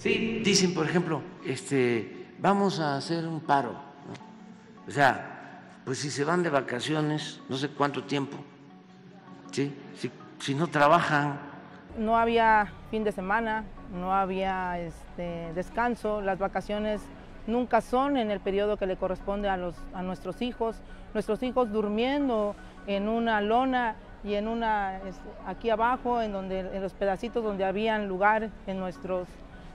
Sí, 0.00 0.40
dicen, 0.42 0.72
por 0.72 0.86
ejemplo, 0.86 1.20
este, 1.46 2.26
vamos 2.38 2.80
a 2.80 2.96
hacer 2.96 3.26
un 3.26 3.40
paro. 3.40 3.74
O 4.88 4.90
sea, 4.90 5.60
pues 5.84 5.98
si 5.98 6.10
se 6.10 6.24
van 6.24 6.42
de 6.42 6.48
vacaciones, 6.48 7.40
no 7.50 7.56
sé 7.56 7.68
cuánto 7.68 8.04
tiempo, 8.04 8.38
¿sí? 9.52 9.74
si, 9.94 10.10
si 10.38 10.54
no 10.54 10.68
trabajan. 10.68 11.38
No 11.98 12.16
había 12.16 12.72
fin 12.90 13.04
de 13.04 13.12
semana, 13.12 13.64
no 13.92 14.14
había 14.14 14.80
este, 14.80 15.52
descanso, 15.54 16.22
las 16.22 16.38
vacaciones 16.38 17.02
nunca 17.46 17.82
son 17.82 18.16
en 18.16 18.30
el 18.30 18.40
periodo 18.40 18.78
que 18.78 18.86
le 18.86 18.96
corresponde 18.96 19.50
a, 19.50 19.58
los, 19.58 19.76
a 19.92 20.02
nuestros 20.02 20.40
hijos, 20.40 20.76
nuestros 21.12 21.42
hijos 21.42 21.70
durmiendo 21.70 22.56
en 22.86 23.06
una 23.06 23.42
lona 23.42 23.96
y 24.24 24.34
en 24.34 24.48
una, 24.48 24.96
este, 24.98 25.28
aquí 25.46 25.68
abajo, 25.68 26.22
en, 26.22 26.32
donde, 26.32 26.60
en 26.60 26.82
los 26.82 26.94
pedacitos 26.94 27.44
donde 27.44 27.64
habían 27.64 28.08
lugar 28.08 28.50
en 28.66 28.78
nuestros, 28.78 29.28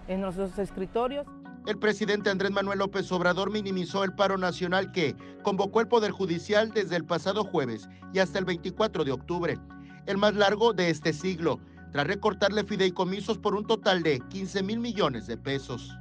en 0.07 0.21
nuestros 0.21 0.57
escritorios. 0.59 1.25
El 1.65 1.79
presidente 1.79 2.29
Andrés 2.29 2.51
Manuel 2.51 2.79
López 2.79 3.11
Obrador 3.11 3.51
minimizó 3.51 4.03
el 4.03 4.13
paro 4.13 4.37
nacional 4.37 4.91
que 4.91 5.15
convocó 5.41 5.81
el 5.81 5.87
Poder 5.87 6.11
Judicial 6.11 6.71
desde 6.71 6.95
el 6.95 7.05
pasado 7.05 7.43
jueves 7.43 7.89
y 8.13 8.19
hasta 8.19 8.37
el 8.37 8.45
24 8.45 9.03
de 9.03 9.11
octubre, 9.11 9.59
el 10.05 10.17
más 10.17 10.35
largo 10.35 10.73
de 10.73 10.91
este 10.91 11.11
siglo, 11.11 11.59
tras 11.91 12.05
recortarle 12.05 12.63
fideicomisos 12.63 13.39
por 13.39 13.55
un 13.55 13.65
total 13.65 14.03
de 14.03 14.19
15 14.19 14.61
mil 14.61 14.79
millones 14.79 15.25
de 15.25 15.37
pesos. 15.37 15.91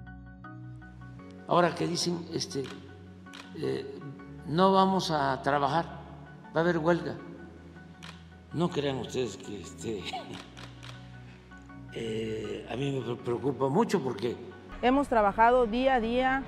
Ahora 1.46 1.74
que 1.74 1.86
dicen, 1.86 2.26
este, 2.32 2.64
eh, 3.56 3.98
no 4.46 4.72
vamos 4.72 5.10
a 5.10 5.40
trabajar, 5.42 5.86
va 6.54 6.60
a 6.60 6.64
haber 6.64 6.78
huelga. 6.78 7.16
No 8.52 8.68
crean 8.68 8.98
ustedes 8.98 9.36
que 9.36 9.60
este, 9.60 10.02
eh, 11.94 12.66
a 12.70 12.76
mí 12.76 12.90
me 13.06 13.14
preocupa 13.16 13.68
mucho 13.68 14.02
porque... 14.02 14.36
Hemos 14.82 15.08
trabajado 15.08 15.66
día 15.66 15.94
a 15.94 16.00
día, 16.00 16.42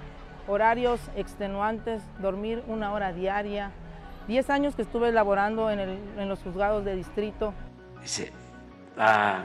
horarios 0.48 1.00
extenuantes, 1.14 2.02
dormir 2.20 2.62
una 2.66 2.92
hora 2.92 3.12
diaria. 3.12 3.70
Diez 4.26 4.50
años 4.50 4.74
que 4.74 4.82
estuve 4.82 5.12
laborando 5.12 5.70
en, 5.70 5.78
el, 5.78 5.98
en 6.18 6.28
los 6.28 6.40
juzgados 6.40 6.84
de 6.84 6.96
distrito. 6.96 7.54
Dice, 8.02 8.32
a 8.98 9.44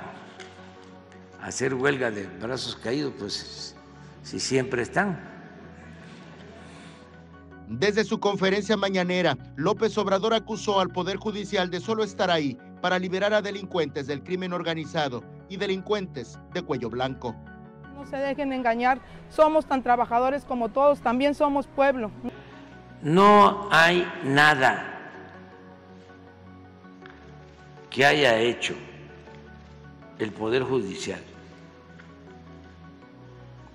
hacer 1.42 1.74
huelga 1.76 2.10
de 2.10 2.26
brazos 2.26 2.76
caídos, 2.76 3.14
pues 3.18 3.76
si 4.24 4.40
siempre 4.40 4.82
están. 4.82 5.20
Desde 7.68 8.04
su 8.04 8.20
conferencia 8.20 8.76
mañanera, 8.76 9.38
López 9.56 9.98
Obrador 9.98 10.34
acusó 10.34 10.82
al 10.82 10.90
Poder 10.90 11.18
Judicial 11.18 11.70
de 11.70 11.80
solo 11.80 12.04
estar 12.04 12.30
ahí 12.30 12.58
para 12.82 13.00
liberar 13.00 13.34
a 13.34 13.42
delincuentes 13.42 14.08
del 14.08 14.24
crimen 14.24 14.52
organizado 14.52 15.24
y 15.52 15.58
delincuentes 15.58 16.40
de 16.54 16.62
cuello 16.62 16.90
blanco. 16.90 17.36
No 17.94 18.06
se 18.06 18.16
dejen 18.16 18.54
engañar, 18.54 19.00
somos 19.30 19.66
tan 19.66 19.84
trabajadores 19.84 20.46
como 20.46 20.70
todos, 20.70 21.02
también 21.02 21.36
somos 21.36 21.68
pueblo. 21.68 22.10
No 23.02 23.68
hay 23.70 24.10
nada 24.24 24.88
que 27.90 28.06
haya 28.06 28.38
hecho 28.38 28.74
el 30.18 30.32
Poder 30.32 30.64
Judicial 30.64 31.20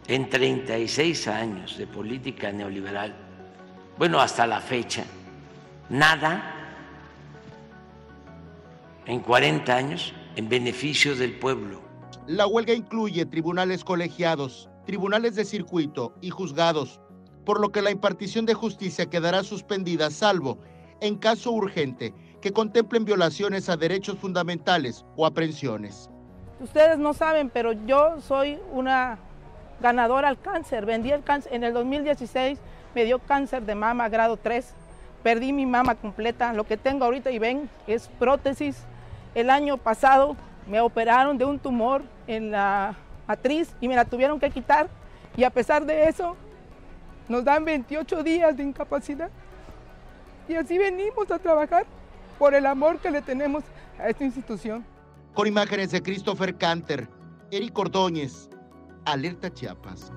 en 0.09 0.31
36 0.31 1.29
años 1.29 1.77
de 1.77 1.87
política 1.87 2.51
neoliberal 2.53 3.27
bueno, 3.99 4.21
hasta 4.21 4.47
la 4.47 4.61
fecha, 4.61 5.05
nada 5.89 6.53
en 9.07 9.21
40 9.21 9.75
años 9.75 10.13
en 10.37 10.49
beneficio 10.49 11.17
del 11.17 11.39
pueblo. 11.39 11.81
La 12.27 12.47
huelga 12.47 12.75
incluye 12.75 13.27
tribunales 13.27 13.83
colegiados, 13.83 14.69
tribunales 14.85 15.35
de 15.35 15.45
circuito 15.45 16.15
y 16.21 16.31
juzgados, 16.31 17.01
por 17.45 17.61
lo 17.61 17.71
que 17.71 17.83
la 17.83 17.91
impartición 17.91 18.47
de 18.47 18.55
justicia 18.55 19.07
quedará 19.07 19.43
suspendida 19.43 20.11
salvo 20.11 20.59
en 21.01 21.17
caso 21.17 21.53
urgente 21.53 22.15
que 22.41 22.53
contemplen 22.53 23.05
violaciones 23.05 23.69
a 23.69 23.77
derechos 23.77 24.19
fundamentales 24.19 25.05
o 25.17 25.27
aprehensiones. 25.27 26.11
Ustedes 26.61 26.99
no 26.99 27.13
saben, 27.13 27.51
pero 27.51 27.73
yo 27.73 28.21
soy 28.21 28.59
una 28.73 29.19
ganadora 29.81 30.29
al 30.29 30.41
cáncer. 30.41 30.87
Vendí 30.87 31.11
el 31.11 31.23
cáncer 31.23 31.53
en 31.55 31.65
el 31.65 31.73
2016 31.73 32.59
me 32.95 33.05
dio 33.05 33.19
cáncer 33.19 33.65
de 33.67 33.75
mama 33.75 34.09
grado 34.09 34.39
3, 34.39 34.73
perdí 35.23 35.53
mi 35.53 35.67
mama 35.67 35.97
completa, 35.97 36.55
lo 36.55 36.65
que 36.65 36.79
tengo 36.79 37.05
ahorita 37.05 37.31
y 37.31 37.39
ven 37.39 37.69
es 37.87 38.09
prótesis. 38.19 38.87
El 39.37 39.51
año 39.51 39.77
pasado 39.77 40.35
me 40.67 40.81
operaron 40.81 41.37
de 41.37 41.45
un 41.45 41.59
tumor 41.59 42.03
en 42.27 42.53
la 42.53 42.97
matriz 43.29 43.69
y 43.83 43.87
me 43.87 43.95
la 43.95 44.07
tuvieron 44.07 44.41
que 44.41 44.49
quitar 44.49 44.89
y 45.37 45.45
a 45.45 45.51
pesar 45.51 45.85
de 45.85 46.09
eso 46.09 46.35
nos 47.29 47.45
dan 47.45 47.63
28 47.63 48.23
días 48.23 48.57
de 48.57 48.63
incapacidad. 48.63 49.29
Y 50.49 50.55
así 50.55 50.79
venimos 50.79 51.31
a 51.31 51.39
trabajar 51.39 51.85
por 52.39 52.55
el 52.55 52.65
amor 52.65 52.99
que 52.99 53.11
le 53.11 53.21
tenemos 53.21 53.63
a 53.99 54.09
esta 54.09 54.25
institución. 54.25 54.83
Con 55.35 55.47
imágenes 55.47 55.91
de 55.91 56.03
Christopher 56.03 56.57
Canter, 56.57 57.07
Eric 57.51 57.79
Ordóñez, 57.79 58.49
Alerta 59.05 59.53
Chiapas. 59.53 60.13